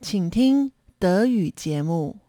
[0.00, 2.24] 请听德语节目。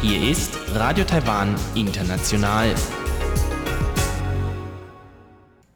[0.00, 2.74] Hier ist Radio Taiwan International.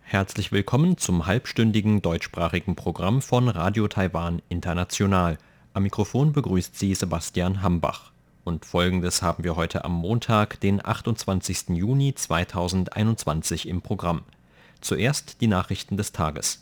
[0.02, 5.38] Herzlich willkommen zum halbstündigen deutschsprachigen Programm von Radio Taiwan International.
[5.72, 8.12] Am Mikrofon begrüßt Sie Sebastian Hambach.
[8.44, 11.70] Und folgendes haben wir heute am Montag, den 28.
[11.70, 14.22] Juni 2021 im Programm.
[14.80, 16.61] Zuerst die Nachrichten des Tages.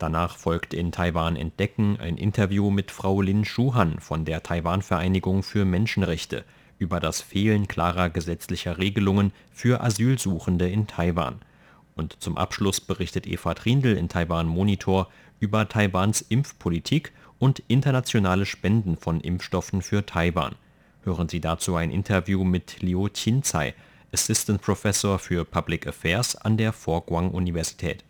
[0.00, 5.66] Danach folgt in Taiwan Entdecken ein Interview mit Frau Lin Shuhan von der Taiwan-Vereinigung für
[5.66, 6.46] Menschenrechte
[6.78, 11.40] über das Fehlen klarer gesetzlicher Regelungen für Asylsuchende in Taiwan.
[11.96, 18.96] Und zum Abschluss berichtet Eva Trindl in Taiwan Monitor über Taiwans Impfpolitik und internationale Spenden
[18.96, 20.54] von Impfstoffen für Taiwan.
[21.02, 23.74] Hören Sie dazu ein Interview mit Liu Qinzai,
[24.14, 28.02] Assistant Professor für Public Affairs an der Forguang Universität.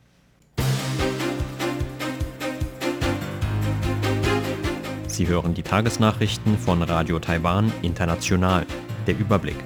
[5.20, 8.64] Sie hören die Tagesnachrichten von Radio Taiwan International.
[9.06, 9.56] Der Überblick.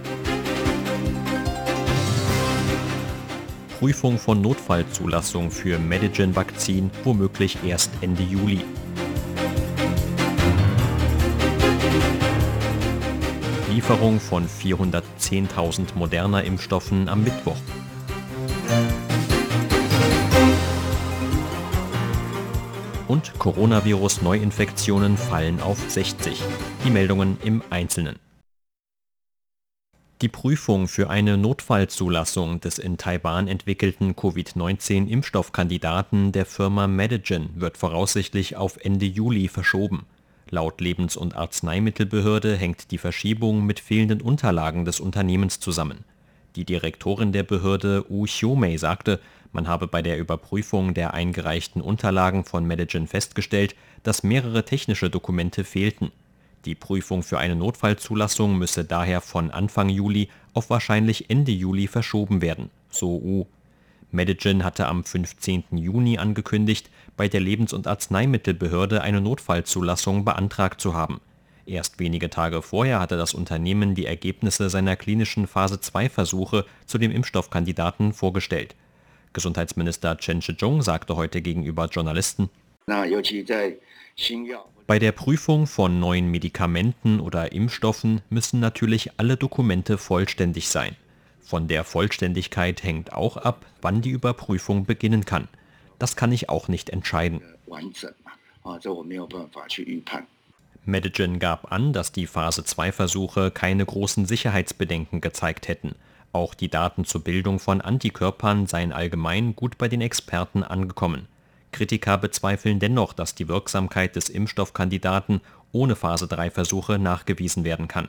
[3.78, 8.64] Prüfung von Notfallzulassung für Medigen-Vakzin womöglich erst Ende Juli.
[13.70, 17.58] Lieferung von 410.000 moderner Impfstoffen am Mittwoch.
[23.24, 26.42] Und Coronavirus-Neuinfektionen fallen auf 60.
[26.84, 28.18] Die Meldungen im Einzelnen.
[30.20, 38.56] Die Prüfung für eine Notfallzulassung des in Taiwan entwickelten Covid-19-Impfstoffkandidaten der Firma Medigen wird voraussichtlich
[38.56, 40.04] auf Ende Juli verschoben.
[40.50, 46.04] Laut Lebens- und Arzneimittelbehörde hängt die Verschiebung mit fehlenden Unterlagen des Unternehmens zusammen.
[46.56, 49.18] Die Direktorin der Behörde Wu Xiumei sagte,
[49.54, 55.64] man habe bei der Überprüfung der eingereichten Unterlagen von Medigen festgestellt, dass mehrere technische Dokumente
[55.64, 56.10] fehlten.
[56.64, 62.42] Die Prüfung für eine Notfallzulassung müsse daher von Anfang Juli auf wahrscheinlich Ende Juli verschoben
[62.42, 63.46] werden, so Wu.
[64.10, 65.64] Medigen hatte am 15.
[65.72, 71.20] Juni angekündigt, bei der Lebens- und Arzneimittelbehörde eine Notfallzulassung beantragt zu haben.
[71.66, 78.12] Erst wenige Tage vorher hatte das Unternehmen die Ergebnisse seiner klinischen Phase-2-Versuche zu dem Impfstoffkandidaten
[78.12, 78.74] vorgestellt.
[79.34, 82.48] Gesundheitsminister Chen Shih-chung sagte heute gegenüber Journalisten,
[84.86, 90.96] bei der Prüfung von neuen Medikamenten oder Impfstoffen müssen natürlich alle Dokumente vollständig sein.
[91.40, 95.48] Von der Vollständigkeit hängt auch ab, wann die Überprüfung beginnen kann.
[95.98, 97.42] Das kann ich auch nicht entscheiden.
[100.86, 105.94] Medigen gab an, dass die Phase-2-Versuche keine großen Sicherheitsbedenken gezeigt hätten.
[106.34, 111.28] Auch die Daten zur Bildung von Antikörpern seien allgemein gut bei den Experten angekommen.
[111.70, 115.40] Kritiker bezweifeln dennoch, dass die Wirksamkeit des Impfstoffkandidaten
[115.70, 118.08] ohne Phase-3-Versuche nachgewiesen werden kann.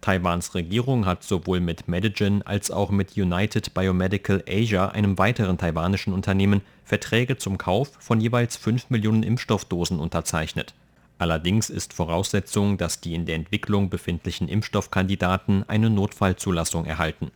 [0.00, 6.14] Taiwans Regierung hat sowohl mit Medigen als auch mit United Biomedical Asia, einem weiteren taiwanischen
[6.14, 10.72] Unternehmen, Verträge zum Kauf von jeweils 5 Millionen Impfstoffdosen unterzeichnet.
[11.18, 17.30] Allerdings ist Voraussetzung, dass die in der Entwicklung befindlichen Impfstoffkandidaten eine Notfallzulassung erhalten.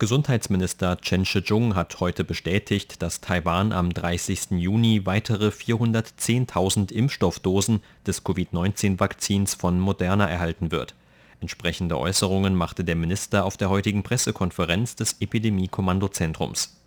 [0.00, 4.52] Gesundheitsminister Chen Shih-chung hat heute bestätigt, dass Taiwan am 30.
[4.52, 10.94] Juni weitere 410.000 Impfstoffdosen des Covid-19-Vakzins von Moderna erhalten wird.
[11.42, 16.80] Entsprechende Äußerungen machte der Minister auf der heutigen Pressekonferenz des Epidemie-Kommandozentrums.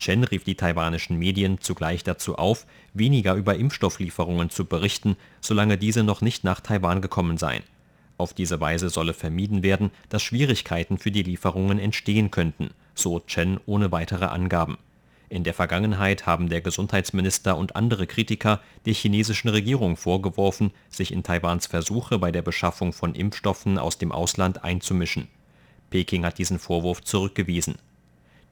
[0.00, 6.02] Chen rief die taiwanischen Medien zugleich dazu auf, weniger über Impfstofflieferungen zu berichten, solange diese
[6.02, 7.62] noch nicht nach Taiwan gekommen seien.
[8.18, 13.60] Auf diese Weise solle vermieden werden, dass Schwierigkeiten für die Lieferungen entstehen könnten, so Chen
[13.66, 14.78] ohne weitere Angaben.
[15.28, 21.24] In der Vergangenheit haben der Gesundheitsminister und andere Kritiker der chinesischen Regierung vorgeworfen, sich in
[21.24, 25.26] Taiwans Versuche bei der Beschaffung von Impfstoffen aus dem Ausland einzumischen.
[25.90, 27.76] Peking hat diesen Vorwurf zurückgewiesen.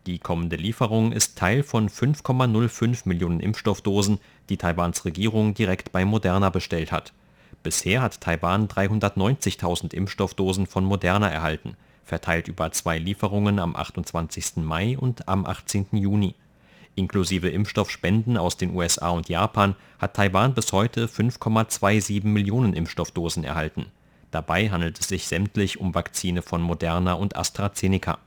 [0.06, 4.18] Die kommende Lieferung ist Teil von 5,05 Millionen Impfstoffdosen,
[4.48, 7.12] die Taiwans Regierung direkt bei Moderna bestellt hat.
[7.64, 14.56] Bisher hat Taiwan 390.000 Impfstoffdosen von Moderna erhalten, verteilt über zwei Lieferungen am 28.
[14.56, 15.86] Mai und am 18.
[15.92, 16.34] Juni.
[16.94, 23.86] Inklusive Impfstoffspenden aus den USA und Japan hat Taiwan bis heute 5,27 Millionen Impfstoffdosen erhalten.
[24.30, 28.18] Dabei handelt es sich sämtlich um Vakzine von Moderna und AstraZeneca.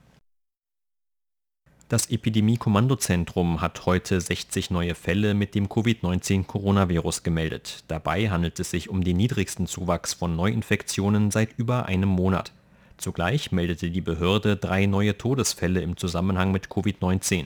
[1.89, 7.85] Das Epidemie-Kommandozentrum hat heute 60 neue Fälle mit dem Covid-19-Coronavirus gemeldet.
[7.87, 12.51] Dabei handelt es sich um den niedrigsten Zuwachs von Neuinfektionen seit über einem Monat.
[12.97, 17.45] Zugleich meldete die Behörde drei neue Todesfälle im Zusammenhang mit Covid-19.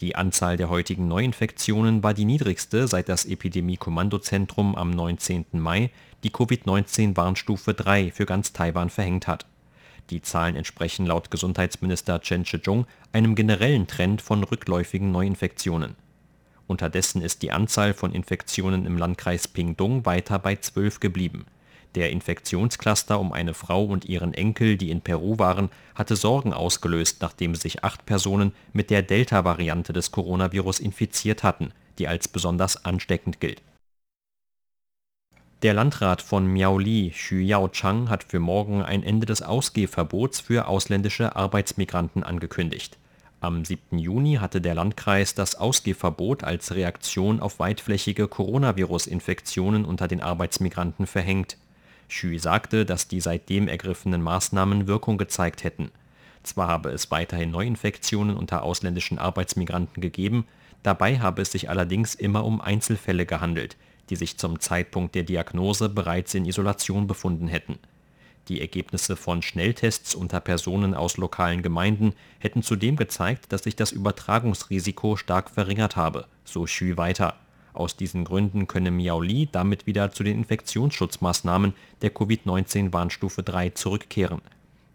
[0.00, 5.44] Die Anzahl der heutigen Neuinfektionen war die niedrigste, seit das Epidemie-Kommandozentrum am 19.
[5.52, 5.90] Mai
[6.24, 9.44] die Covid-19-Warnstufe 3 für ganz Taiwan verhängt hat.
[10.10, 15.96] Die Zahlen entsprechen laut Gesundheitsminister Chen Shih-chung einem generellen Trend von rückläufigen Neuinfektionen.
[16.66, 21.46] Unterdessen ist die Anzahl von Infektionen im Landkreis Pingtung weiter bei 12 geblieben
[21.96, 27.22] der Infektionscluster um eine Frau und ihren Enkel, die in Peru waren, hatte Sorgen ausgelöst,
[27.22, 33.40] nachdem sich acht Personen mit der Delta-Variante des Coronavirus infiziert hatten, die als besonders ansteckend
[33.40, 33.62] gilt.
[35.62, 41.34] Der Landrat von Miaoli, Xu Yaochang, hat für morgen ein Ende des Ausgehverbots für ausländische
[41.34, 42.98] Arbeitsmigranten angekündigt.
[43.40, 43.98] Am 7.
[43.98, 51.56] Juni hatte der Landkreis das Ausgehverbot als Reaktion auf weitflächige Coronavirus-Infektionen unter den Arbeitsmigranten verhängt
[52.08, 55.90] Xu sagte, dass die seitdem ergriffenen Maßnahmen Wirkung gezeigt hätten.
[56.42, 60.46] Zwar habe es weiterhin Neuinfektionen unter ausländischen Arbeitsmigranten gegeben,
[60.82, 63.76] dabei habe es sich allerdings immer um Einzelfälle gehandelt,
[64.10, 67.78] die sich zum Zeitpunkt der Diagnose bereits in Isolation befunden hätten.
[68.48, 73.90] Die Ergebnisse von Schnelltests unter Personen aus lokalen Gemeinden hätten zudem gezeigt, dass sich das
[73.90, 77.34] Übertragungsrisiko stark verringert habe, so Xu weiter
[77.76, 84.40] aus diesen Gründen könne Miaoli damit wieder zu den Infektionsschutzmaßnahmen der Covid-19-Warnstufe 3 zurückkehren.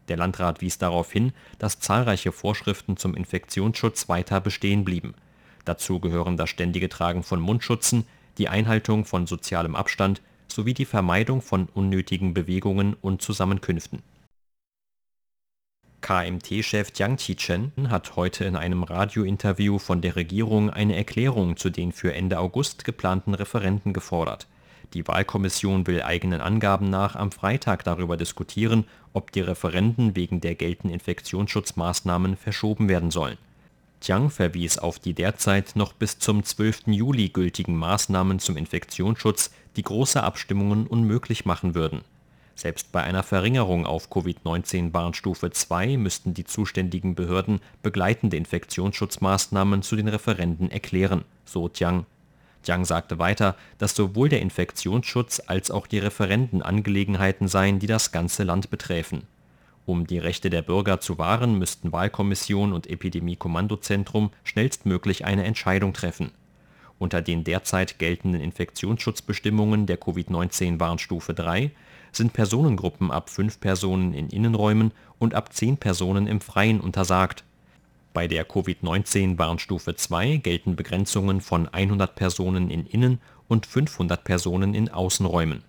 [0.07, 5.13] Der Landrat wies darauf hin, dass zahlreiche Vorschriften zum Infektionsschutz weiter bestehen blieben.
[5.63, 8.05] Dazu gehören das ständige Tragen von Mundschutzen,
[8.41, 14.01] die Einhaltung von sozialem Abstand sowie die Vermeidung von unnötigen Bewegungen und Zusammenkünften
[16.01, 21.91] KMT-Chef Jiang Qichen hat heute in einem Radiointerview von der Regierung eine Erklärung zu den
[21.91, 24.47] für Ende August geplanten Referenden gefordert.
[24.95, 30.55] Die Wahlkommission will eigenen Angaben nach am Freitag darüber diskutieren, ob die Referenden wegen der
[30.55, 33.37] geltenden Infektionsschutzmaßnahmen verschoben werden sollen.
[34.01, 36.88] Jiang verwies auf die derzeit noch bis zum 12.
[36.88, 42.01] Juli gültigen Maßnahmen zum Infektionsschutz, die große Abstimmungen unmöglich machen würden
[42.62, 50.07] selbst bei einer Verringerung auf Covid-19-Warnstufe 2 müssten die zuständigen Behörden begleitende Infektionsschutzmaßnahmen zu den
[50.07, 52.06] Referenden erklären, so Jiang.
[52.63, 58.12] Jiang sagte weiter, dass sowohl der Infektionsschutz als auch die Referenden Angelegenheiten seien, die das
[58.12, 59.24] ganze Land beträfen.
[59.86, 66.31] Um die Rechte der Bürger zu wahren, müssten Wahlkommission und Epidemie-Kommandozentrum schnellstmöglich eine Entscheidung treffen.
[67.00, 71.72] Unter den derzeit geltenden Infektionsschutzbestimmungen der Covid-19-Warnstufe 3
[72.12, 77.44] sind Personengruppen ab fünf Personen in Innenräumen und ab zehn Personen im Freien untersagt.
[78.13, 84.89] Bei der Covid-19-Warnstufe 2 gelten Begrenzungen von 100 Personen in Innen und 500 Personen in
[84.89, 85.63] Außenräumen.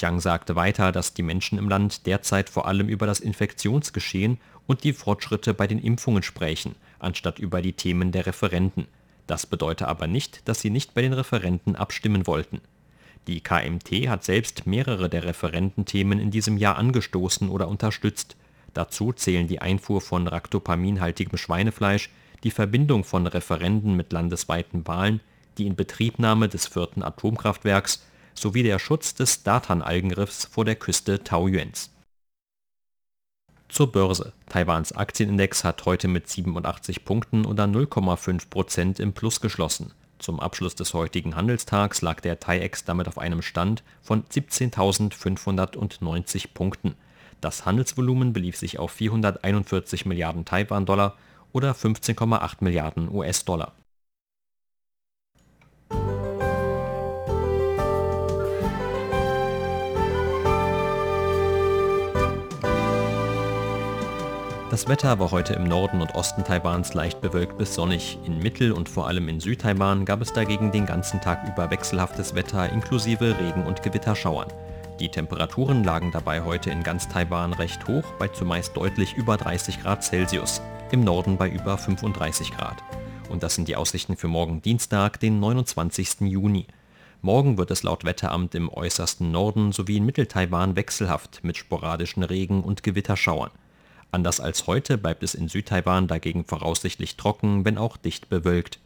[0.00, 4.84] Jiang sagte weiter, dass die Menschen im Land derzeit vor allem über das Infektionsgeschehen und
[4.84, 8.86] die Fortschritte bei den Impfungen sprechen, anstatt über die Themen der Referenten.
[9.26, 12.60] Das bedeute aber nicht, dass sie nicht bei den Referenten abstimmen wollten
[13.26, 18.36] die KMT hat selbst mehrere der Referententhemen in diesem Jahr angestoßen oder unterstützt.
[18.74, 22.10] Dazu zählen die Einfuhr von raktopaminhaltigem Schweinefleisch,
[22.44, 25.20] die Verbindung von Referenden mit landesweiten Wahlen,
[25.58, 28.04] die Inbetriebnahme des vierten Atomkraftwerks
[28.40, 31.90] sowie der Schutz des Datan-Algenriffs vor der Küste Taoyuans.
[33.68, 34.32] Zur Börse.
[34.48, 39.92] Taiwans Aktienindex hat heute mit 87 Punkten oder 0,5 Prozent im Plus geschlossen.
[40.18, 46.96] Zum Abschluss des heutigen Handelstags lag der TAIEX damit auf einem Stand von 17.590 Punkten.
[47.40, 51.16] Das Handelsvolumen belief sich auf 441 Milliarden Taiwan-Dollar
[51.52, 53.72] oder 15,8 Milliarden US-Dollar
[64.80, 68.18] Das Wetter war heute im Norden und Osten Taiwans leicht bewölkt bis sonnig.
[68.24, 72.34] In Mittel- und vor allem in Südtaiwan gab es dagegen den ganzen Tag über wechselhaftes
[72.34, 74.50] Wetter inklusive Regen- und Gewitterschauern.
[74.98, 79.82] Die Temperaturen lagen dabei heute in ganz Taiwan recht hoch, bei zumeist deutlich über 30
[79.82, 82.82] Grad Celsius, im Norden bei über 35 Grad.
[83.28, 86.22] Und das sind die Aussichten für morgen Dienstag, den 29.
[86.22, 86.66] Juni.
[87.20, 92.62] Morgen wird es laut Wetteramt im äußersten Norden sowie in Mitteltaiwan wechselhaft mit sporadischen Regen-
[92.62, 93.50] und Gewitterschauern.
[94.12, 98.80] Anders als heute bleibt es in Südtaiwan dagegen voraussichtlich trocken, wenn auch dicht bewölkt.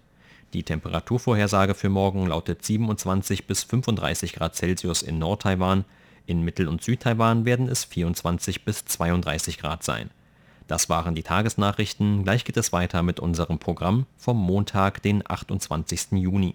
[0.52, 5.84] Die Temperaturvorhersage für morgen lautet 27 bis 35 Grad Celsius in Nordtaiwan,
[6.26, 10.10] in Mittel- und Südtaiwan werden es 24 bis 32 Grad sein.
[10.66, 16.12] Das waren die Tagesnachrichten, gleich geht es weiter mit unserem Programm vom Montag, den 28.
[16.12, 16.54] Juni.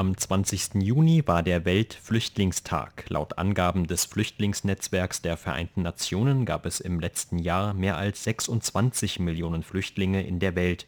[0.00, 0.76] Am 20.
[0.76, 3.04] Juni war der Weltflüchtlingstag.
[3.10, 9.18] Laut Angaben des Flüchtlingsnetzwerks der Vereinten Nationen gab es im letzten Jahr mehr als 26
[9.18, 10.86] Millionen Flüchtlinge in der Welt.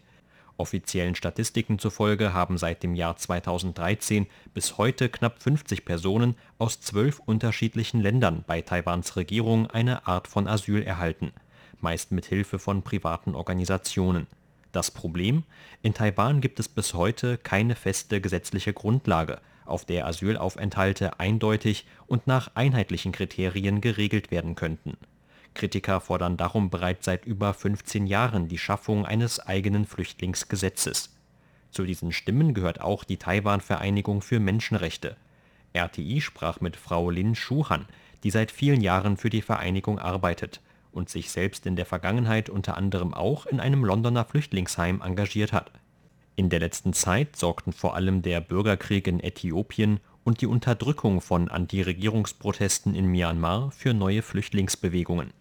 [0.56, 7.18] Offiziellen Statistiken zufolge haben seit dem Jahr 2013 bis heute knapp 50 Personen aus zwölf
[7.18, 11.32] unterschiedlichen Ländern bei Taiwans Regierung eine Art von Asyl erhalten,
[11.82, 14.26] meist mit Hilfe von privaten Organisationen
[14.72, 15.44] das Problem?
[15.82, 22.26] In Taiwan gibt es bis heute keine feste gesetzliche Grundlage, auf der Asylaufenthalte eindeutig und
[22.26, 24.96] nach einheitlichen Kriterien geregelt werden könnten.
[25.54, 31.10] Kritiker fordern darum bereits seit über 15 Jahren die Schaffung eines eigenen Flüchtlingsgesetzes.
[31.70, 35.16] Zu diesen Stimmen gehört auch die Taiwan-Vereinigung für Menschenrechte.
[35.74, 37.86] RTI sprach mit Frau Lin Schuhan,
[38.24, 40.60] die seit vielen Jahren für die Vereinigung arbeitet
[40.92, 45.70] und sich selbst in der Vergangenheit unter anderem auch in einem Londoner Flüchtlingsheim engagiert hat.
[46.36, 51.48] In der letzten Zeit sorgten vor allem der Bürgerkrieg in Äthiopien und die Unterdrückung von
[51.48, 55.32] Antiregierungsprotesten in Myanmar für neue Flüchtlingsbewegungen.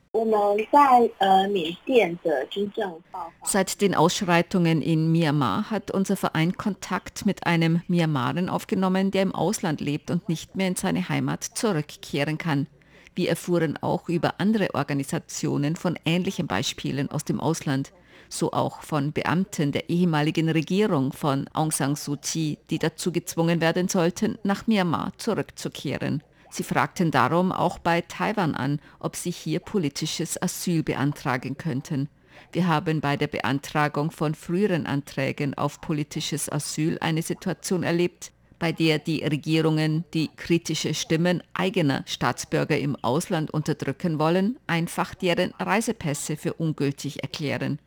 [3.43, 9.33] Seit den Ausschreitungen in Myanmar hat unser Verein Kontakt mit einem Myanmaren aufgenommen, der im
[9.33, 12.67] Ausland lebt und nicht mehr in seine Heimat zurückkehren kann.
[13.15, 17.91] Wir erfuhren auch über andere Organisationen von ähnlichen Beispielen aus dem Ausland,
[18.29, 23.59] so auch von Beamten der ehemaligen Regierung von Aung San Suu Kyi, die dazu gezwungen
[23.59, 26.23] werden sollten, nach Myanmar zurückzukehren.
[26.49, 32.09] Sie fragten darum auch bei Taiwan an, ob sie hier politisches Asyl beantragen könnten.
[32.51, 38.71] Wir haben bei der Beantragung von früheren Anträgen auf politisches Asyl eine Situation erlebt, bei
[38.71, 46.37] der die Regierungen die kritische Stimmen eigener Staatsbürger im Ausland unterdrücken wollen, einfach deren Reisepässe
[46.37, 47.79] für ungültig erklären.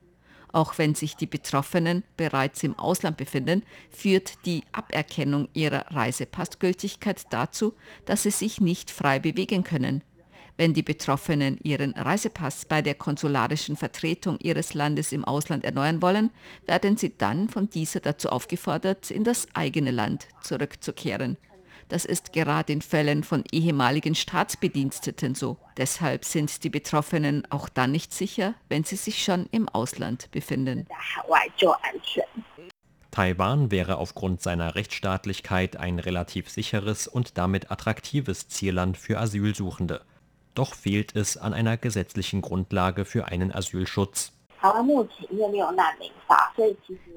[0.53, 7.75] Auch wenn sich die Betroffenen bereits im Ausland befinden, führt die Aberkennung ihrer Reisepassgültigkeit dazu,
[8.05, 10.03] dass sie sich nicht frei bewegen können.
[10.57, 16.31] Wenn die Betroffenen ihren Reisepass bei der konsularischen Vertretung ihres Landes im Ausland erneuern wollen,
[16.67, 21.37] werden sie dann von dieser dazu aufgefordert, in das eigene Land zurückzukehren.
[21.89, 25.59] Das ist gerade in Fällen von ehemaligen Staatsbediensteten so.
[25.77, 30.87] Deshalb sind die Betroffenen auch dann nicht sicher, wenn sie sich schon im Ausland befinden.
[33.11, 40.01] Taiwan wäre aufgrund seiner Rechtsstaatlichkeit ein relativ sicheres und damit attraktives Zielland für Asylsuchende.
[40.55, 44.33] Doch fehlt es an einer gesetzlichen Grundlage für einen Asylschutz.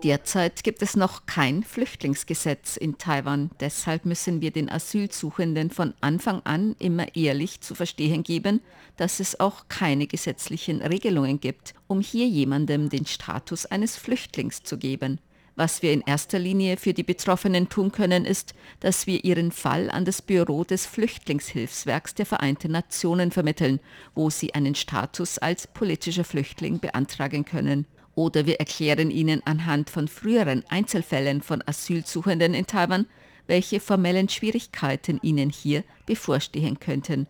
[0.04, 3.52] Derzeit gibt es noch kein Flüchtlingsgesetz in Taiwan.
[3.62, 8.62] Deshalb müssen wir den Asylsuchenden von Anfang an immer ehrlich zu verstehen geben,
[8.98, 14.78] dass es auch keine gesetzlichen Regelungen gibt, um hier jemandem den Status eines Flüchtlings zu
[14.78, 15.20] geben.
[15.58, 19.90] Was wir in erster Linie für die Betroffenen tun können, ist, dass wir ihren Fall
[19.90, 23.80] an das Büro des Flüchtlingshilfswerks der Vereinten Nationen vermitteln,
[24.14, 27.88] wo sie einen Status als politischer Flüchtling beantragen können.
[28.14, 33.08] Oder wir erklären ihnen anhand von früheren Einzelfällen von Asylsuchenden in Taiwan,
[33.48, 37.26] welche formellen Schwierigkeiten ihnen hier bevorstehen könnten.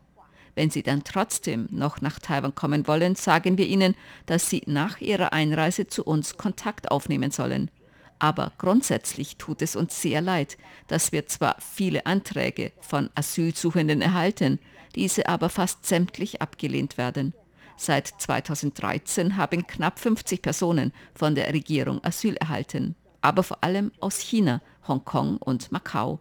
[0.53, 4.99] Wenn sie dann trotzdem noch nach Taiwan kommen wollen, sagen wir ihnen, dass sie nach
[4.99, 7.71] ihrer Einreise zu uns Kontakt aufnehmen sollen.
[8.19, 10.57] Aber grundsätzlich tut es uns sehr leid,
[10.87, 14.59] dass wir zwar viele Anträge von Asylsuchenden erhalten,
[14.95, 17.33] diese aber fast sämtlich abgelehnt werden.
[17.77, 24.19] Seit 2013 haben knapp 50 Personen von der Regierung Asyl erhalten, aber vor allem aus
[24.19, 26.19] China, Hongkong und Macau.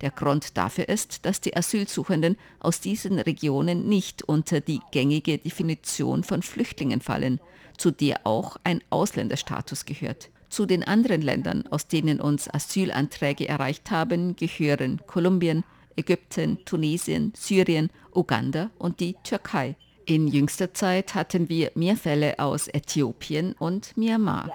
[0.00, 6.24] Der Grund dafür ist, dass die Asylsuchenden aus diesen Regionen nicht unter die gängige Definition
[6.24, 7.40] von Flüchtlingen fallen,
[7.78, 10.30] zu der auch ein Ausländerstatus gehört.
[10.56, 15.64] Zu den anderen Ländern, aus denen uns Asylanträge erreicht haben, gehören Kolumbien,
[15.96, 19.76] Ägypten, Tunesien, Syrien, Uganda und die Türkei.
[20.06, 24.50] In jüngster Zeit hatten wir mehr Fälle aus Äthiopien und Myanmar.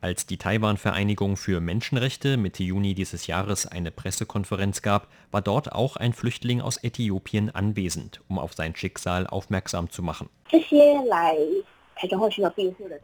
[0.00, 5.96] Als die Taiwan-Vereinigung für Menschenrechte Mitte Juni dieses Jahres eine Pressekonferenz gab, war dort auch
[5.96, 10.28] ein Flüchtling aus Äthiopien anwesend, um auf sein Schicksal aufmerksam zu machen.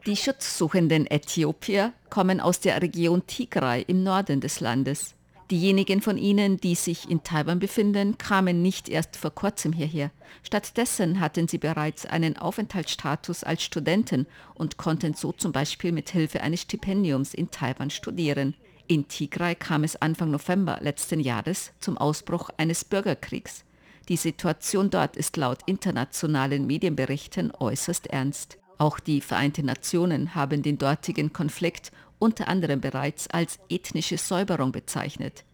[0.05, 5.15] Die schutzsuchenden Äthiopier kommen aus der Region Tigray im Norden des Landes.
[5.51, 10.09] Diejenigen von ihnen, die sich in Taiwan befinden, kamen nicht erst vor kurzem hierher.
[10.41, 14.25] Stattdessen hatten sie bereits einen Aufenthaltsstatus als Studenten
[14.55, 18.55] und konnten so zum Beispiel mit Hilfe eines Stipendiums in Taiwan studieren.
[18.87, 23.65] In Tigray kam es Anfang November letzten Jahres zum Ausbruch eines Bürgerkriegs.
[24.09, 28.57] Die Situation dort ist laut internationalen Medienberichten äußerst ernst.
[28.77, 35.45] Auch die Vereinten Nationen haben den dortigen Konflikt unter anderem bereits als ethnische Säuberung bezeichnet.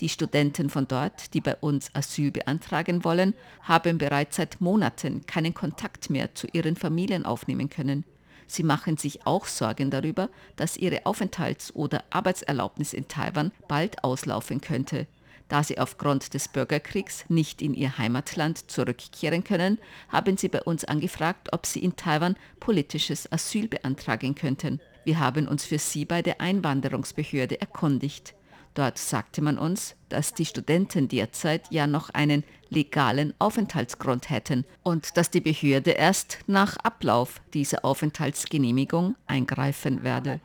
[0.00, 5.54] Die Studenten von dort, die bei uns Asyl beantragen wollen, haben bereits seit Monaten keinen
[5.54, 8.04] Kontakt mehr zu ihren Familien aufnehmen können.
[8.46, 14.60] Sie machen sich auch Sorgen darüber, dass ihre Aufenthalts- oder Arbeitserlaubnis in Taiwan bald auslaufen
[14.60, 15.06] könnte.
[15.48, 20.84] Da sie aufgrund des Bürgerkriegs nicht in ihr Heimatland zurückkehren können, haben sie bei uns
[20.84, 24.80] angefragt, ob sie in Taiwan politisches Asyl beantragen könnten.
[25.04, 28.34] Wir haben uns für sie bei der Einwanderungsbehörde erkundigt.
[28.74, 35.16] Dort sagte man uns, dass die Studenten derzeit ja noch einen legalen Aufenthaltsgrund hätten und
[35.16, 40.40] dass die Behörde erst nach Ablauf dieser Aufenthaltsgenehmigung eingreifen werde.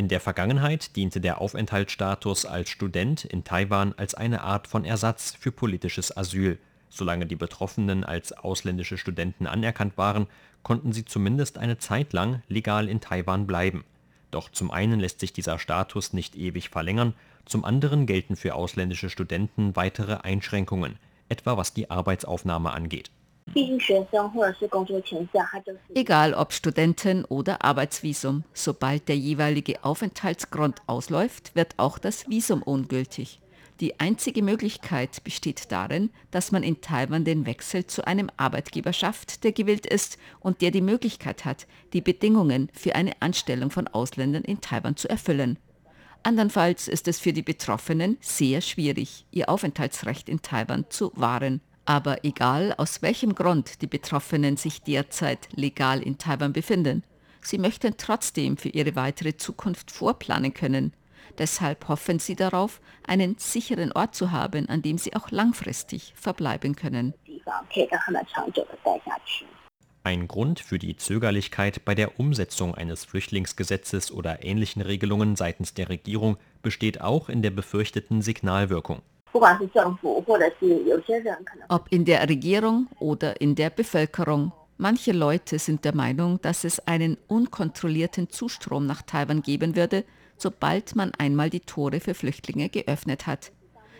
[0.00, 5.36] In der Vergangenheit diente der Aufenthaltsstatus als Student in Taiwan als eine Art von Ersatz
[5.38, 6.58] für politisches Asyl.
[6.88, 10.26] Solange die Betroffenen als ausländische Studenten anerkannt waren,
[10.62, 13.84] konnten sie zumindest eine Zeit lang legal in Taiwan bleiben.
[14.30, 17.12] Doch zum einen lässt sich dieser Status nicht ewig verlängern,
[17.44, 20.96] zum anderen gelten für ausländische Studenten weitere Einschränkungen,
[21.28, 23.10] etwa was die Arbeitsaufnahme angeht.
[25.94, 33.40] Egal ob Studenten oder Arbeitsvisum, sobald der jeweilige Aufenthaltsgrund ausläuft, wird auch das Visum ungültig.
[33.80, 39.42] Die einzige Möglichkeit besteht darin, dass man in Taiwan den Wechsel zu einem Arbeitgeber schafft,
[39.42, 44.44] der gewillt ist und der die Möglichkeit hat, die Bedingungen für eine Anstellung von Ausländern
[44.44, 45.58] in Taiwan zu erfüllen.
[46.22, 51.62] Andernfalls ist es für die Betroffenen sehr schwierig, ihr Aufenthaltsrecht in Taiwan zu wahren.
[51.84, 57.02] Aber egal, aus welchem Grund die Betroffenen sich derzeit legal in Taiwan befinden,
[57.42, 60.92] sie möchten trotzdem für ihre weitere Zukunft vorplanen können.
[61.38, 66.76] Deshalb hoffen sie darauf, einen sicheren Ort zu haben, an dem sie auch langfristig verbleiben
[66.76, 67.14] können.
[70.02, 75.88] Ein Grund für die Zögerlichkeit bei der Umsetzung eines Flüchtlingsgesetzes oder ähnlichen Regelungen seitens der
[75.88, 79.02] Regierung besteht auch in der befürchteten Signalwirkung.
[81.68, 84.52] Ob in der Regierung oder in der Bevölkerung.
[84.76, 90.04] Manche Leute sind der Meinung, dass es einen unkontrollierten Zustrom nach Taiwan geben würde,
[90.36, 93.52] sobald man einmal die Tore für Flüchtlinge geöffnet hat.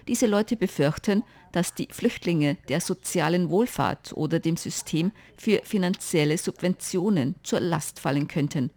[0.08, 7.34] Diese Leute befürchten, dass die Flüchtlinge der sozialen Wohlfahrt oder dem System für finanzielle Subventionen
[7.42, 8.70] zur Last fallen könnten.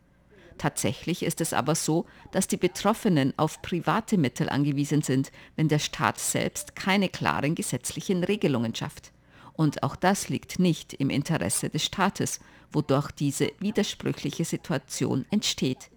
[0.58, 5.80] Tatsächlich ist es aber so, dass die Betroffenen auf private Mittel angewiesen sind, wenn der
[5.80, 9.12] Staat selbst keine klaren gesetzlichen Regelungen schafft.
[9.54, 12.40] Und auch das liegt nicht im Interesse des Staates,
[12.72, 15.90] wodurch diese widersprüchliche Situation entsteht.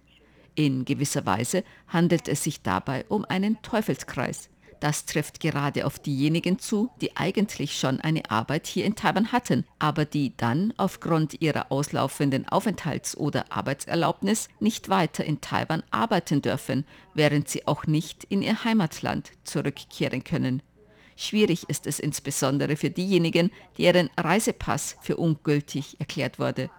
[0.55, 4.49] In gewisser Weise handelt es sich dabei um einen Teufelskreis.
[4.79, 9.65] Das trifft gerade auf diejenigen zu, die eigentlich schon eine Arbeit hier in Taiwan hatten,
[9.79, 16.85] aber die dann aufgrund ihrer auslaufenden Aufenthalts- oder Arbeitserlaubnis nicht weiter in Taiwan arbeiten dürfen,
[17.13, 20.61] während sie auch nicht in ihr Heimatland zurückkehren können.
[21.15, 26.69] Schwierig ist es insbesondere für diejenigen, deren Reisepass für ungültig erklärt wurde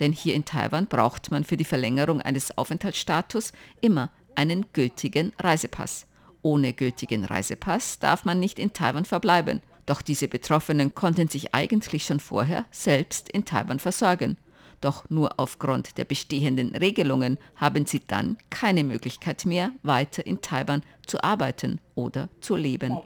[0.00, 6.06] denn hier in Taiwan braucht man für die Verlängerung eines Aufenthaltsstatus immer einen gültigen Reisepass.
[6.48, 9.60] Ohne gültigen Reisepass darf man nicht in Taiwan verbleiben.
[9.84, 14.38] Doch diese Betroffenen konnten sich eigentlich schon vorher selbst in Taiwan versorgen.
[14.80, 20.82] Doch nur aufgrund der bestehenden Regelungen haben sie dann keine Möglichkeit mehr, weiter in Taiwan
[21.06, 22.96] zu arbeiten oder zu leben.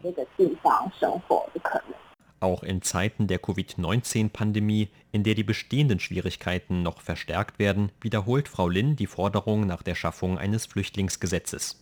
[2.42, 8.68] Auch in Zeiten der Covid-19-Pandemie, in der die bestehenden Schwierigkeiten noch verstärkt werden, wiederholt Frau
[8.68, 11.80] Lin die Forderung nach der Schaffung eines Flüchtlingsgesetzes.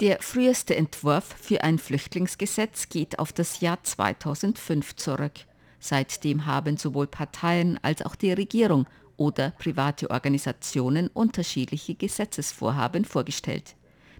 [0.00, 5.34] Der früheste Entwurf für ein Flüchtlingsgesetz geht auf das Jahr 2005 zurück.
[5.78, 13.76] Seitdem haben sowohl Parteien als auch die Regierung oder private Organisationen unterschiedliche Gesetzesvorhaben vorgestellt.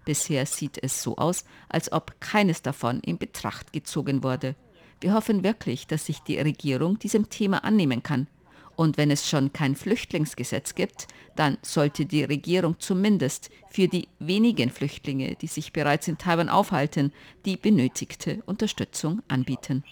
[0.07, 4.55] Bisher sieht es so aus, als ob keines davon in Betracht gezogen wurde.
[5.01, 8.29] Wir hoffen wirklich, dass sich die Regierung diesem Thema annehmen kann.
[8.77, 14.71] Und wenn es schon kein Flüchtlingsgesetz gibt, dann sollte die Regierung zumindest für die wenigen
[14.71, 17.13] Flüchtlinge, die sich bereits in Taiwan aufhalten,
[17.45, 19.83] die benötigte Unterstützung anbieten.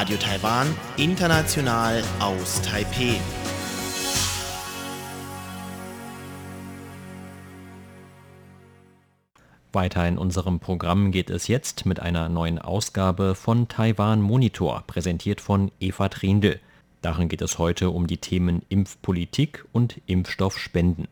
[0.00, 3.20] Radio Taiwan, international aus Taipeh.
[9.72, 15.42] Weiter in unserem Programm geht es jetzt mit einer neuen Ausgabe von Taiwan Monitor, präsentiert
[15.42, 16.60] von Eva Trindl.
[17.02, 21.08] Darin geht es heute um die Themen Impfpolitik und Impfstoffspenden.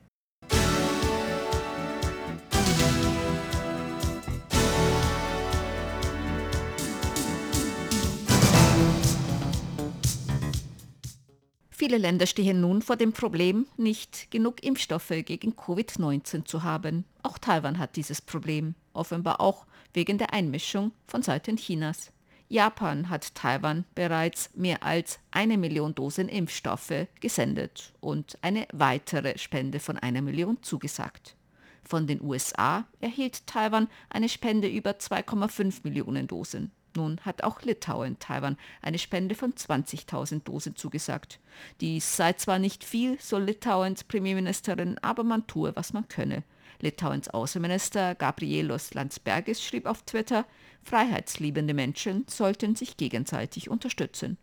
[11.78, 17.04] Viele Länder stehen nun vor dem Problem, nicht genug Impfstoffe gegen Covid-19 zu haben.
[17.22, 19.64] Auch Taiwan hat dieses Problem, offenbar auch
[19.94, 22.10] wegen der Einmischung von Seiten Chinas.
[22.48, 29.78] Japan hat Taiwan bereits mehr als eine Million Dosen Impfstoffe gesendet und eine weitere Spende
[29.78, 31.36] von einer Million zugesagt.
[31.84, 36.72] Von den USA erhielt Taiwan eine Spende über 2,5 Millionen Dosen.
[36.96, 41.40] Nun hat auch Litauen Taiwan eine Spende von 20.000 Dosen zugesagt.
[41.80, 46.44] Dies sei zwar nicht viel, so Litauens Premierministerin, aber man tue, was man könne.
[46.80, 50.46] Litauens Außenminister Gabrielos Landsbergis schrieb auf Twitter,
[50.82, 54.38] freiheitsliebende Menschen sollten sich gegenseitig unterstützen.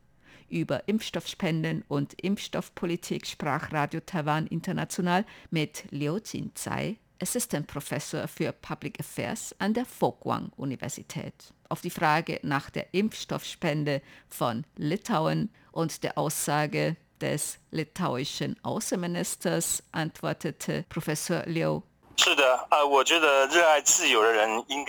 [0.49, 8.99] Über Impfstoffspenden und Impfstoffpolitik sprach Radio Taiwan International mit Liu Jinzai, Assistant Professor für Public
[8.99, 11.34] Affairs an der Folkwang Universität.
[11.69, 20.86] Auf die Frage nach der Impfstoffspende von Litauen und der Aussage des litauischen Außenministers antwortete
[20.89, 21.82] Professor Liu,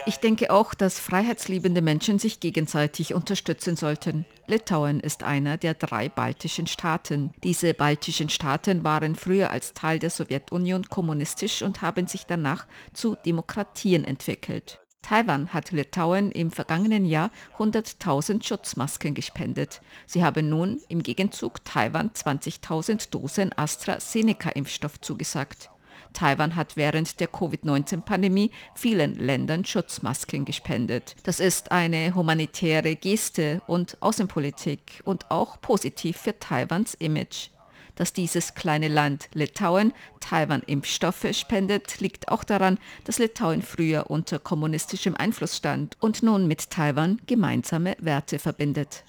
[0.06, 4.24] ich denke auch, dass freiheitsliebende Menschen sich gegenseitig unterstützen sollten.
[4.48, 7.32] Litauen ist einer der drei baltischen Staaten.
[7.42, 13.16] Diese baltischen Staaten waren früher als Teil der Sowjetunion kommunistisch und haben sich danach zu
[13.26, 14.80] Demokratien entwickelt.
[15.02, 19.80] Taiwan hat Litauen im vergangenen Jahr 100.000 Schutzmasken gespendet.
[20.06, 25.70] Sie haben nun im Gegenzug Taiwan 20.000 Dosen AstraZeneca-Impfstoff zugesagt.
[26.16, 31.14] Taiwan hat während der Covid-19-Pandemie vielen Ländern Schutzmasken gespendet.
[31.24, 37.50] Das ist eine humanitäre Geste und Außenpolitik und auch positiv für Taiwans Image.
[37.96, 44.38] Dass dieses kleine Land Litauen Taiwan Impfstoffe spendet, liegt auch daran, dass Litauen früher unter
[44.38, 49.04] kommunistischem Einfluss stand und nun mit Taiwan gemeinsame Werte verbindet.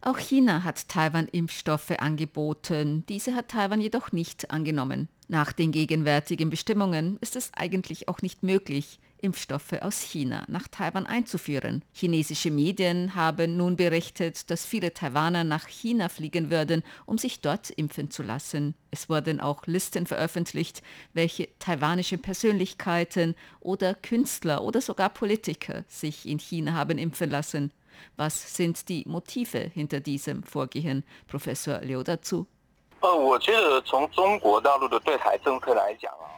[0.00, 5.08] Auch China hat Taiwan Impfstoffe angeboten, diese hat Taiwan jedoch nicht angenommen.
[5.26, 11.06] Nach den gegenwärtigen Bestimmungen ist es eigentlich auch nicht möglich, Impfstoffe aus China nach Taiwan
[11.06, 11.82] einzuführen.
[11.92, 17.70] Chinesische Medien haben nun berichtet, dass viele Taiwaner nach China fliegen würden, um sich dort
[17.70, 18.74] impfen zu lassen.
[18.90, 20.82] Es wurden auch Listen veröffentlicht,
[21.12, 27.72] welche taiwanische Persönlichkeiten oder Künstler oder sogar Politiker sich in China haben impfen lassen.
[28.16, 31.04] Was sind die Motive hinter diesem Vorgehen?
[31.26, 32.46] Professor Liu dazu.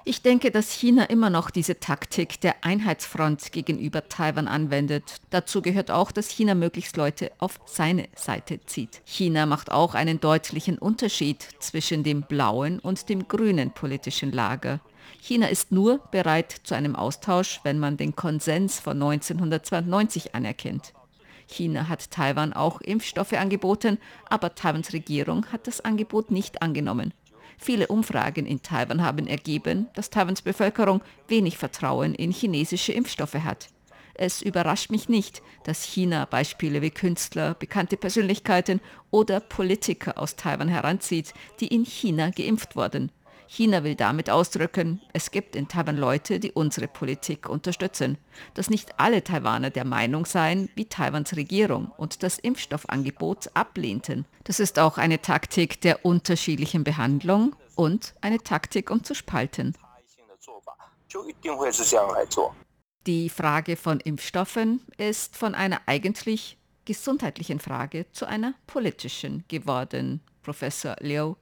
[0.05, 5.17] Ich denke, dass China immer noch diese Taktik der Einheitsfront gegenüber Taiwan anwendet.
[5.31, 9.01] Dazu gehört auch, dass China möglichst Leute auf seine Seite zieht.
[9.05, 14.81] China macht auch einen deutlichen Unterschied zwischen dem blauen und dem grünen politischen Lager.
[15.21, 20.93] China ist nur bereit zu einem Austausch, wenn man den Konsens von 1992 anerkennt.
[21.51, 27.13] China hat Taiwan auch Impfstoffe angeboten, aber Taiwans Regierung hat das Angebot nicht angenommen.
[27.59, 33.69] Viele Umfragen in Taiwan haben ergeben, dass Taiwans Bevölkerung wenig Vertrauen in chinesische Impfstoffe hat.
[34.15, 40.69] Es überrascht mich nicht, dass China Beispiele wie Künstler, bekannte Persönlichkeiten oder Politiker aus Taiwan
[40.69, 43.13] heranzieht, die in China geimpft wurden.
[43.53, 48.17] China will damit ausdrücken, es gibt in Taiwan Leute, die unsere Politik unterstützen,
[48.55, 54.25] dass nicht alle Taiwaner der Meinung seien wie Taiwans Regierung und das Impfstoffangebot ablehnten.
[54.45, 59.75] Das ist auch eine Taktik der unterschiedlichen Behandlung und eine Taktik, um zu spalten.
[63.09, 70.21] Die Frage von Impfstoffen ist von einer eigentlich gesundheitlichen Frage zu einer politischen geworden.
[70.43, 71.35] Professor Liu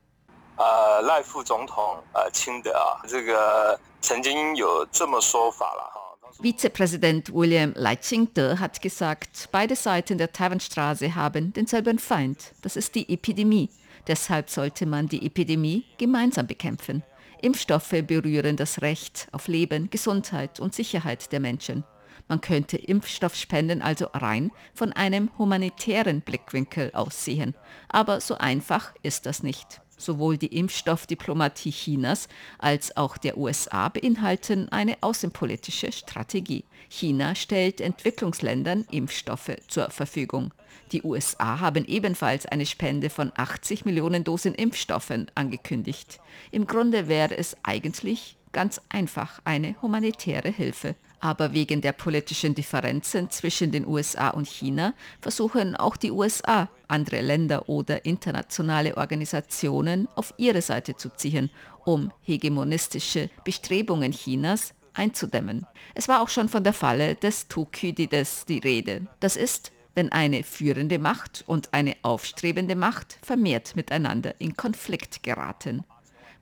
[0.57, 5.99] 呃，赖副总统呃亲的啊，这个曾经有这么说法了哈。
[6.39, 13.69] Vizepräsident William Leichingte hat gesagt, beide Seiten der Taiwanstraße haben denselben Feind, das ist die Epidemie.
[14.07, 17.03] Deshalb sollte man die Epidemie gemeinsam bekämpfen.
[17.41, 21.83] Impfstoffe berühren das Recht auf Leben, Gesundheit und Sicherheit der Menschen.
[22.27, 27.55] Man könnte Impfstoffspenden also rein von einem humanitären Blickwinkel aussehen.
[27.89, 29.81] Aber so einfach ist das nicht.
[29.98, 36.64] Sowohl die Impfstoffdiplomatie Chinas als auch der USA beinhalten eine außenpolitische Strategie.
[36.88, 40.54] China stellt Entwicklungsländern Impfstoffe zur Verfügung.
[40.92, 46.20] Die USA haben ebenfalls eine Spende von 80 Millionen Dosen Impfstoffen angekündigt.
[46.50, 50.94] Im Grunde wäre es eigentlich ganz einfach eine humanitäre Hilfe.
[51.20, 57.20] Aber wegen der politischen Differenzen zwischen den USA und China versuchen auch die USA, andere
[57.20, 61.50] Länder oder internationale Organisationen auf ihre Seite zu ziehen,
[61.84, 65.66] um hegemonistische Bestrebungen Chinas einzudämmen.
[65.94, 69.06] Es war auch schon von der Falle des Thukydides die Rede.
[69.20, 75.84] Das ist, wenn eine führende Macht und eine aufstrebende Macht vermehrt miteinander in Konflikt geraten.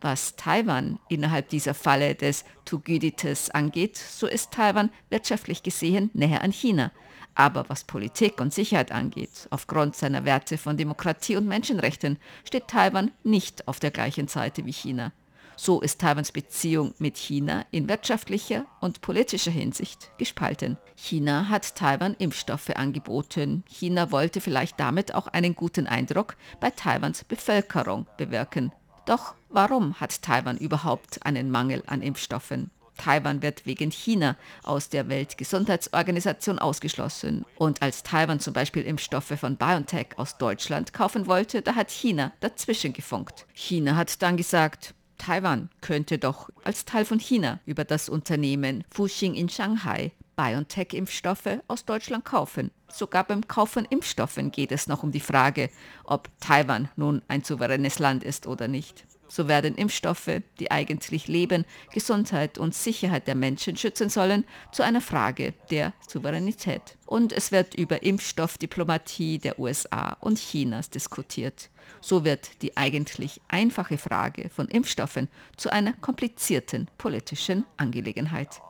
[0.00, 6.52] Was Taiwan innerhalb dieser Falle des Thukydides angeht, so ist Taiwan wirtschaftlich gesehen näher an
[6.52, 6.92] China.
[7.34, 13.10] Aber was Politik und Sicherheit angeht, aufgrund seiner Werte von Demokratie und Menschenrechten, steht Taiwan
[13.24, 15.12] nicht auf der gleichen Seite wie China.
[15.58, 20.76] So ist Taiwans Beziehung mit China in wirtschaftlicher und politischer Hinsicht gespalten.
[20.96, 23.64] China hat Taiwan Impfstoffe angeboten.
[23.66, 28.70] China wollte vielleicht damit auch einen guten Eindruck bei Taiwans Bevölkerung bewirken.
[29.06, 32.70] Doch warum hat Taiwan überhaupt einen Mangel an Impfstoffen?
[32.96, 37.44] Taiwan wird wegen China aus der Weltgesundheitsorganisation ausgeschlossen.
[37.56, 42.32] Und als Taiwan zum Beispiel Impfstoffe von BioNTech aus Deutschland kaufen wollte, da hat China
[42.40, 43.46] dazwischen gefunkt.
[43.52, 49.34] China hat dann gesagt, Taiwan könnte doch als Teil von China über das Unternehmen Fuxing
[49.34, 52.70] in Shanghai BioNTech-Impfstoffe aus Deutschland kaufen.
[52.88, 55.70] Sogar beim Kauf von Impfstoffen geht es noch um die Frage,
[56.04, 59.06] ob Taiwan nun ein souveränes Land ist oder nicht.
[59.28, 65.00] So werden Impfstoffe, die eigentlich Leben, Gesundheit und Sicherheit der Menschen schützen sollen, zu einer
[65.00, 66.96] Frage der Souveränität.
[67.06, 71.70] Und es wird über Impfstoffdiplomatie der USA und Chinas diskutiert.
[72.00, 78.60] So wird die eigentlich einfache Frage von Impfstoffen zu einer komplizierten politischen Angelegenheit.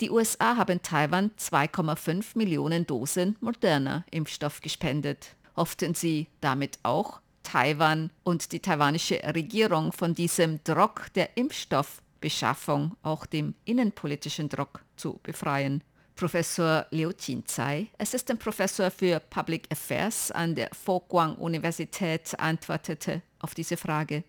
[0.00, 5.36] Die USA haben Taiwan 2,5 Millionen Dosen moderner Impfstoff gespendet.
[5.56, 13.26] Hofften sie damit auch, Taiwan und die taiwanische Regierung von diesem Druck der Impfstoffbeschaffung, auch
[13.26, 15.84] dem innenpolitischen Druck, zu befreien.
[16.16, 23.76] Professor Liu Jinzai, Assistant Professor für Public Affairs an der Fo-Guang Universität, antwortete auf diese
[23.76, 24.24] Frage.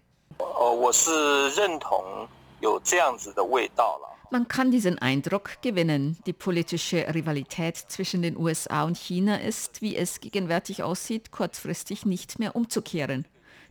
[4.31, 6.17] Man kann diesen Eindruck gewinnen.
[6.25, 12.39] Die politische Rivalität zwischen den USA und China ist, wie es gegenwärtig aussieht, kurzfristig nicht
[12.39, 13.25] mehr umzukehren.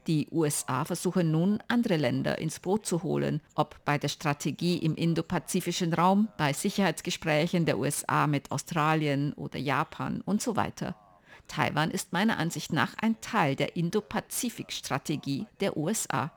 [0.06, 4.94] Die USA versuchen nun, andere Länder ins Boot zu holen, ob bei der Strategie im
[4.96, 10.94] indopazifischen Raum, bei Sicherheitsgesprächen der USA mit Australien oder Japan und so weiter.
[11.48, 16.30] Taiwan ist meiner Ansicht nach ein Teil der Indo-Pazifik-Strategie der USA.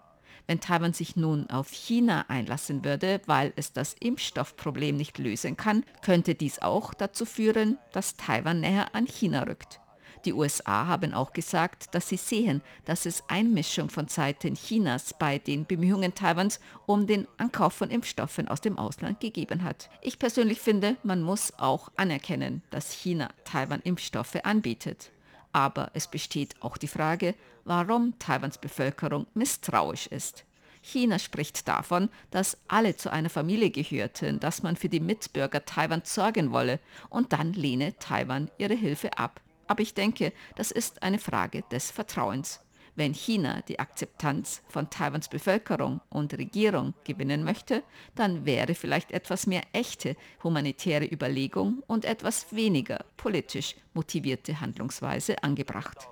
[0.48, 5.84] Wenn Taiwan sich nun auf China einlassen würde, weil es das Impfstoffproblem nicht lösen kann,
[6.02, 9.82] könnte dies auch dazu führen, dass Taiwan näher an China rückt.
[10.26, 15.38] Die USA haben auch gesagt, dass sie sehen, dass es Einmischung von Seiten Chinas bei
[15.38, 19.90] den Bemühungen Taiwans um den Ankauf von Impfstoffen aus dem Ausland gegeben hat.
[20.02, 25.12] Ich persönlich finde, man muss auch anerkennen, dass China Taiwan Impfstoffe anbietet.
[25.58, 27.34] Aber es besteht auch die Frage,
[27.66, 30.46] warum Taiwans Bevölkerung misstrauisch ist.
[30.84, 36.14] China spricht davon, dass alle zu einer Familie gehörten, dass man für die Mitbürger Taiwans
[36.14, 39.42] sorgen wolle und dann lehne Taiwan ihre Hilfe ab.
[39.66, 42.60] Aber ich denke, das ist eine Frage des Vertrauens.
[42.98, 47.84] Wenn China die Akzeptanz von Taiwans Bevölkerung und Regierung gewinnen möchte,
[48.16, 56.08] dann wäre vielleicht etwas mehr echte humanitäre Überlegung und etwas weniger politisch motivierte Handlungsweise angebracht.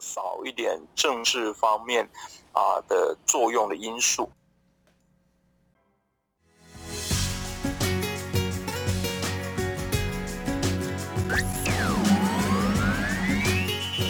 [0.00, 0.36] 少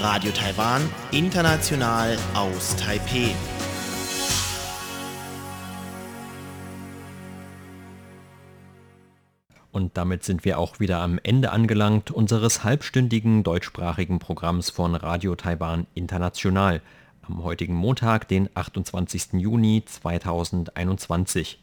[0.08, 3.34] Radio Taiwan, international aus Taipeh.
[9.72, 15.34] Und damit sind wir auch wieder am Ende angelangt unseres halbstündigen deutschsprachigen Programms von Radio
[15.34, 16.82] Taiwan International
[17.22, 19.32] am heutigen Montag, den 28.
[19.32, 21.58] Juni 2021.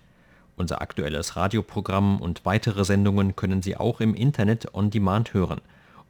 [0.58, 5.62] Unser aktuelles Radioprogramm und weitere Sendungen können Sie auch im Internet on demand hören